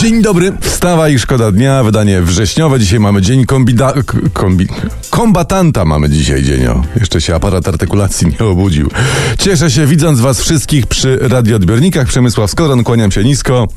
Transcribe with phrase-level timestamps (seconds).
[0.00, 2.80] Dzień dobry, wstawa i szkoda dnia, wydanie wrześniowe.
[2.80, 3.92] Dzisiaj mamy dzień kombida...
[4.32, 4.66] Kombi...
[5.10, 6.84] kombatanta mamy dzisiaj dzień, o.
[7.00, 8.90] Jeszcze się aparat artykulacji nie obudził.
[9.38, 12.06] Cieszę się widząc was wszystkich przy radioodbiornikach.
[12.06, 13.68] Przemysław Skoron, kłaniam się nisko.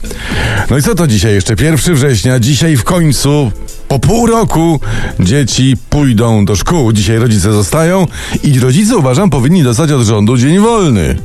[0.69, 1.33] No i co to dzisiaj?
[1.33, 2.39] Jeszcze 1 września.
[2.39, 3.51] Dzisiaj w końcu,
[3.93, 4.79] po pół roku,
[5.19, 6.91] dzieci pójdą do szkół.
[6.93, 8.07] Dzisiaj rodzice zostają
[8.43, 11.17] i rodzice, uważam, powinni dostać od rządu dzień wolny.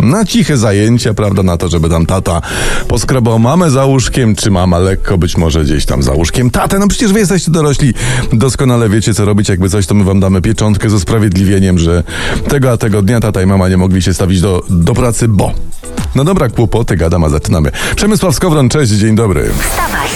[0.00, 2.40] Na ciche zajęcia, prawda, na to, żeby tam tata
[2.88, 6.78] poskrobał mamę za łóżkiem, czy mama lekko być może gdzieś tam za łóżkiem tatę.
[6.78, 7.94] No przecież wy jesteście dorośli,
[8.32, 9.48] doskonale wiecie, co robić.
[9.48, 12.02] Jakby coś, to my wam damy pieczątkę z usprawiedliwieniem, że
[12.48, 15.52] tego a tego dnia tata i mama nie mogli się stawić do, do pracy, bo...
[16.14, 17.70] No dobra, kłopoty, gadam, a zaczynamy.
[17.96, 19.50] Przemysław Skowron, cześć, dzień dobry.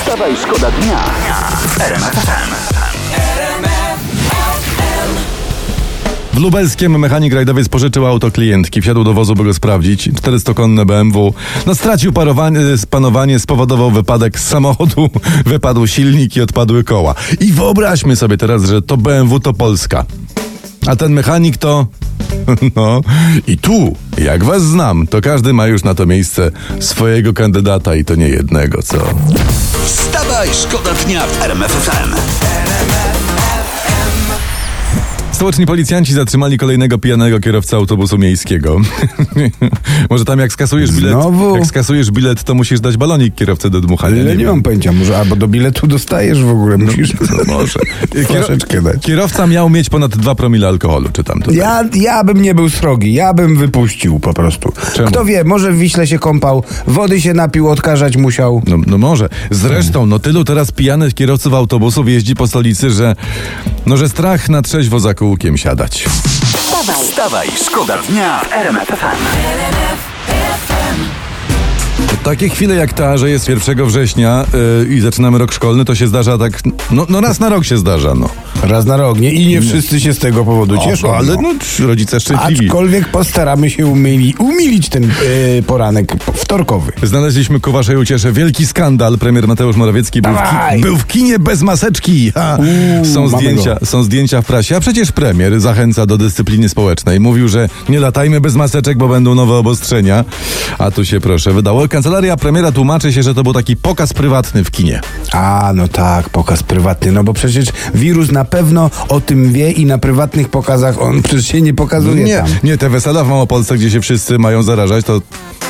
[0.01, 1.05] Wstawaj, szkoda dnia
[6.33, 10.11] w Lubelskiem mechanik rajdowiec pożyczył auto klientki, wsiadł do wozu, by go sprawdzić.
[10.11, 11.35] 400-konne BMW.
[11.67, 15.11] No stracił parowanie, panowanie, spowodował wypadek z samochodu,
[15.47, 17.15] wypadł silnik i odpadły koła.
[17.41, 20.05] I wyobraźmy sobie teraz, że to BMW to Polska.
[20.87, 21.87] A ten mechanik to...
[22.77, 23.01] No
[23.47, 28.05] i tu, jak was znam, to każdy ma już na to miejsce swojego kandydata i
[28.05, 28.99] to nie jednego, co?
[29.85, 31.85] Wstawaj, szkoda dnia w RMF
[35.43, 35.47] FM.
[35.53, 38.77] Stołeczni policjanci zatrzymali kolejnego pijanego kierowcę autobusu miejskiego.
[40.11, 41.57] Może tam jak skasujesz bilet, Znowu?
[41.57, 44.21] jak skasujesz bilet, to musisz dać balonik kierowcy do dmuchania.
[44.21, 44.47] Ale nie, wiem.
[44.47, 47.79] mam pojęcia, może albo do biletu dostajesz w ogóle, musisz No może.
[48.29, 49.03] troszeczkę dać.
[49.03, 51.57] Kierowca miał mieć ponad 2 promile alkoholu, czytam tutaj.
[51.57, 54.73] Ja, ja bym nie był srogi, ja bym wypuścił po prostu.
[54.95, 55.09] Czemu?
[55.09, 58.63] Kto wie, może w Wiśle się kąpał, wody się napił, odkażać musiał.
[58.67, 59.29] No, no może.
[59.51, 63.17] Zresztą, no tylu teraz pijanych kierowców autobusów jeździ po stolicy, że
[63.87, 66.05] no, że strach na trzeźwo za kółkiem siadać.
[67.03, 69.82] Wstawaj, szkoda dnia w RMF FM.
[72.33, 74.45] Takie chwile jak ta, że jest 1 września
[74.89, 76.61] yy, i zaczynamy rok szkolny, to się zdarza tak,
[76.91, 78.29] no, no raz na rok się zdarza, no.
[78.63, 79.33] Raz na rok, nie?
[79.33, 81.09] I nie wszyscy się z tego powodu cieszą.
[81.09, 81.43] O, ale no.
[81.43, 82.67] no, rodzice szczęśliwi.
[82.67, 86.93] Aczkolwiek postaramy się umili, umilić ten e, poranek wtorkowy.
[87.03, 89.19] Znaleźliśmy ku waszej uciesze wielki skandal.
[89.19, 90.37] Premier Mateusz Morawiecki był w,
[90.75, 92.33] ki- był w kinie bez maseczki.
[92.35, 92.59] Ha.
[92.59, 93.87] Uuu, są, zdjęcia, go.
[93.87, 97.21] są zdjęcia w prasie, a przecież premier zachęca do dyscypliny społecznej.
[97.21, 100.25] Mówił, że nie latajmy bez maseczek, bo będą nowe obostrzenia.
[100.79, 101.89] A tu się proszę wydało.
[102.23, 105.01] Kancelaria premiera tłumaczy się, że to był taki pokaz prywatny w kinie.
[105.33, 109.87] A, no tak, pokaz prywatny, no bo przecież wirus na pewno o tym wie i
[109.87, 112.47] na prywatnych pokazach on przecież się nie pokazuje Nie, tam.
[112.63, 115.21] nie, te wesela w Małopolsce, gdzie się wszyscy mają zarażać, to,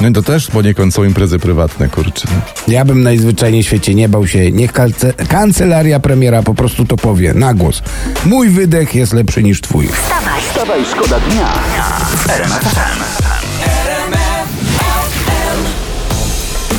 [0.01, 2.29] no, to też poniekąd są imprezy prywatne, kurczę.
[2.69, 4.51] Ja bym najzwyczajniej w świecie nie bał się.
[4.53, 7.83] Niech kalce, kancelaria premiera po prostu to powie na głos.
[8.27, 9.89] Mój wydech jest lepszy niż twój.
[9.89, 11.49] wstawaj, Wstawaj, szkoda dnia
[12.17, 13.32] w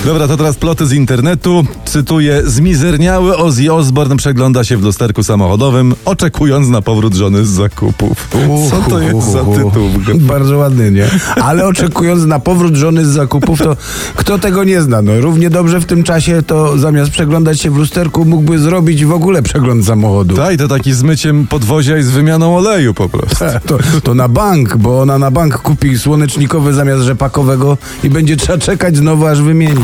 [0.05, 1.65] Dobra, to teraz ploty z internetu.
[1.93, 8.29] Cytuję: Zmizerniały Ozzy Osbourne przegląda się w lusterku samochodowym, oczekując na powrót żony z zakupów.
[8.69, 9.89] Co to jest za tytuł?
[10.19, 11.07] Bardzo ładny, nie?
[11.41, 13.75] Ale oczekując na powrót żony z zakupów, to
[14.15, 15.01] kto tego nie zna?
[15.01, 19.11] No, równie dobrze w tym czasie to zamiast przeglądać się w lusterku mógłby zrobić w
[19.11, 20.35] ogóle przegląd samochodu.
[20.35, 23.45] Tak, to taki z myciem podwozia i z wymianą oleju po prostu.
[23.65, 28.57] To, to na bank, bo ona na bank kupi słonecznikowy zamiast rzepakowego i będzie trzeba
[28.57, 29.83] czekać znowu aż wymieni.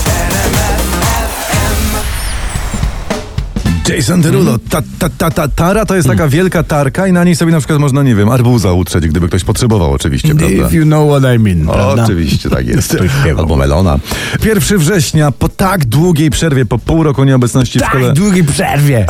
[3.89, 7.35] Jason Derulo, ta, ta, ta, ta, tara to jest taka wielka tarka i na niej
[7.35, 10.67] sobie na przykład można, nie wiem, arbuza utrzeć, gdyby ktoś potrzebował oczywiście, prawda?
[10.67, 11.65] If you know what I mean.
[11.67, 12.03] prawda?
[12.03, 12.97] Oczywiście, tak jest.
[13.37, 13.99] Albo melona.
[14.45, 19.05] 1 września, po tak długiej przerwie, po pół roku nieobecności w szkole, Tak, długiej przerwie.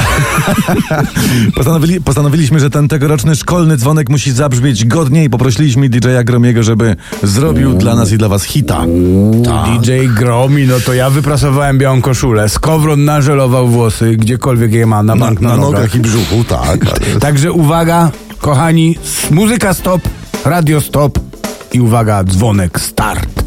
[1.55, 6.95] postanowili, postanowiliśmy, że ten tegoroczny szkolny dzwonek musi zabrzmieć godnie i poprosiliśmy DJ-a Gromiego, żeby
[7.23, 8.85] zrobił dla nas i dla was hita.
[9.45, 9.81] Tak.
[9.81, 15.16] DJ Gromi, no to ja wyprasowałem białą koszulę, skowron nażelował włosy, gdziekolwiek je ma, na
[15.16, 16.85] Na, bank na na, nogach i brzuchu, tak.
[17.19, 18.97] Także uwaga, kochani,
[19.31, 20.02] muzyka stop,
[20.46, 21.19] radio stop
[21.73, 23.41] i uwaga, dzwonek start.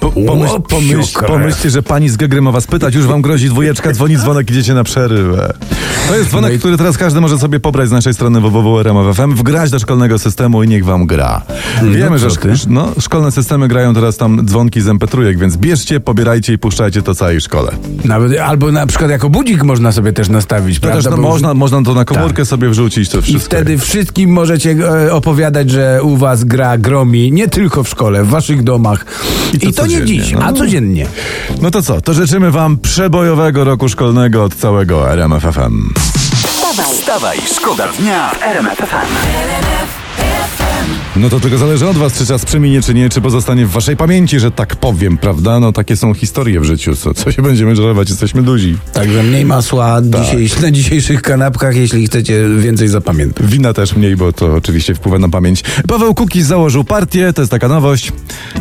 [0.00, 3.92] Po, pomyśl, pomyśl, pomyślcie, że pani z Gegry ma was pytać, już wam grozi dwójeczka,
[3.92, 5.54] dzwoni dzwonek, idziecie na przerwę.
[6.12, 9.34] To jest dzwonek, No i- który teraz każdy może sobie pobrać z naszej strony www.rmf.fm,
[9.34, 11.42] wgrać do szkolnego systemu i niech wam gra.
[11.82, 12.48] Wiemy, że co ty?
[12.48, 15.06] szk- no, szkolne systemy grają teraz tam dzwonki z mp
[15.36, 17.72] więc bierzcie, pobierajcie i puszczajcie to całej szkole.
[18.04, 21.10] Nawet, albo na przykład jako budzik można sobie też nastawić, To też prawda?
[21.10, 23.44] no, Bo- można, można to na komórkę sobie wrzucić, to I wszystko.
[23.44, 28.28] wtedy wszystkim możecie e, opowiadać, że u was gra gromi, nie tylko w szkole, w
[28.28, 29.04] waszych domach.
[29.52, 30.42] I I to to, nie dziś, no.
[30.42, 31.06] a codziennie.
[31.62, 36.01] No to co, to życzymy wam przebojowego roku szkolnego od całego RMFFM.
[36.46, 40.01] Wstawaj, Wstawaj, szkoda dnia w RMF FM.
[41.16, 43.96] No to tylko zależy od was, czy czas przeminie, czy nie, czy pozostanie w waszej
[43.96, 45.60] pamięci, że tak powiem, prawda?
[45.60, 48.76] No takie są historie w życiu, co, co się będziemy żarować, jesteśmy duzi.
[48.92, 50.22] Także mniej masła Tak.
[50.22, 53.46] dzisiejsz, na dzisiejszych kanapkach, jeśli chcecie więcej zapamiętać.
[53.46, 55.62] Wina też mniej, bo to oczywiście wpływa na pamięć.
[55.88, 58.12] Paweł Kukiz założył partię, to jest taka nowość.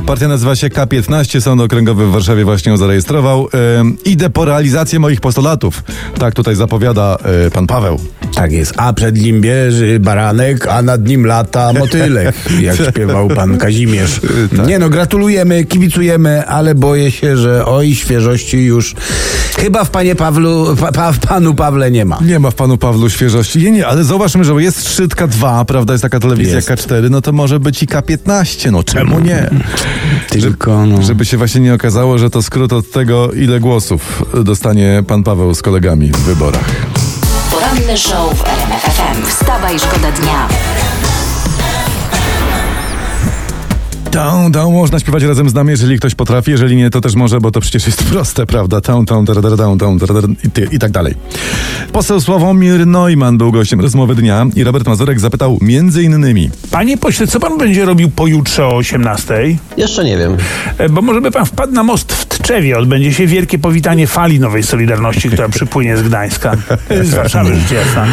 [0.05, 3.47] Partia nazywa się K15, Sąd Okręgowy w Warszawie właśnie ją zarejestrował.
[3.79, 5.83] Ym, idę po realizację moich postulatów.
[6.19, 7.99] Tak tutaj zapowiada y, pan Paweł.
[8.35, 8.73] Tak jest.
[8.77, 11.73] A przed nim bierze baranek, a nad nim lata
[12.61, 14.21] jak śpiewał pan Kazimierz.
[14.57, 14.67] Tak.
[14.67, 18.95] Nie no, gratulujemy, kibicujemy, ale boję się, że oj, świeżości już
[19.57, 22.19] chyba w panie Pawlu, pa, pa, w panu Pawle nie ma.
[22.25, 23.59] Nie ma w panu Pawlu świeżości.
[23.59, 26.69] Nie, nie, ale zauważmy, że jest Szczytka 2, prawda, jest taka telewizja Jest.
[26.69, 29.49] K4, no to może być i K15, no czemu nie?
[30.29, 31.01] Tylko, no.
[31.01, 35.53] Żeby się właśnie nie okazało, że to skrót od tego, ile głosów dostanie pan Paweł
[35.55, 36.69] z kolegami w wyborach.
[37.51, 39.27] poranny show w RMF FM.
[39.27, 40.47] Wstawaj, szkoda dnia.
[44.21, 47.39] Down, down, można śpiewać razem z nami, jeżeli ktoś potrafi, jeżeli nie, to też może,
[47.39, 48.81] bo to przecież jest proste, prawda?
[48.81, 50.35] Down, down, down, down, down, down
[50.71, 51.15] i, i tak dalej.
[51.91, 57.27] Poseł Sławomir Neumann był gościem rozmowy dnia i Robert Mazurek zapytał między innymi, Panie pośle,
[57.27, 59.33] co pan będzie robił pojutrze o 18?
[59.77, 60.37] Jeszcze nie wiem.
[60.77, 62.77] E, Bo może by pan wpadł na most w Tczewie.
[62.77, 66.57] Odbędzie się wielkie powitanie fali Nowej Solidarności, która przypłynie z Gdańska.
[67.03, 68.07] Z Warszawy, rzecz jasna.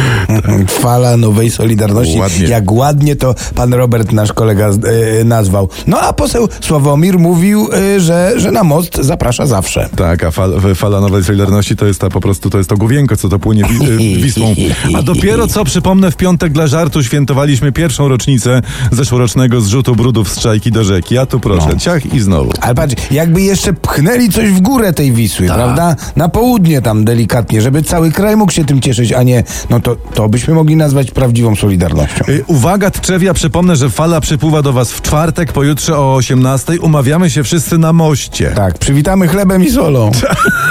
[0.67, 2.19] Fala nowej Solidarności.
[2.19, 2.47] Ładnie.
[2.47, 5.69] Jak ładnie to pan Robert, nasz kolega, e, nazwał.
[5.87, 9.89] No a poseł Sławomir mówił, e, że, że na most zaprasza zawsze.
[9.95, 13.17] tak, a fal, fala Nowej Solidarności to jest ta po prostu, to jest to główienko,
[13.17, 14.55] co to płynie wi, y, Wisłą.
[14.97, 18.61] A dopiero co, przypomnę, w piątek dla żartu świętowaliśmy pierwszą rocznicę
[18.91, 21.17] zeszłorocznego zrzutu brudów z czajki do rzeki.
[21.17, 22.51] A tu proszę, ciach i znowu.
[22.61, 25.95] Ale patrz, jakby jeszcze pchnęli coś w górę tej Wisły, prawda?
[26.15, 29.95] Na południe tam delikatnie, żeby cały kraj mógł się tym cieszyć, a nie, no to,
[29.95, 32.25] to byśmy mogli nazwać prawdziwą Solidarnością.
[32.29, 36.79] Y, Uwaga, Trzewia, przypomnę, że fala przypływa do Was w czwartek, pojutrze o 18.
[36.79, 38.51] Umawiamy się wszyscy na moście.
[38.55, 40.11] Tak, przywitamy chlebem i solą.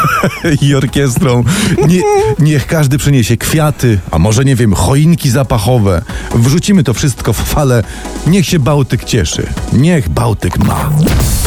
[0.63, 1.45] I orkiestrą.
[1.89, 2.01] Nie,
[2.39, 6.03] niech każdy przyniesie kwiaty, a może nie wiem, choinki zapachowe.
[6.35, 7.83] Wrzucimy to wszystko w falę.
[8.27, 9.47] Niech się Bałtyk cieszy.
[9.73, 10.91] Niech Bałtyk ma.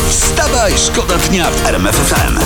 [0.10, 2.40] Wstawaj, szkoda dnia w RMF FM.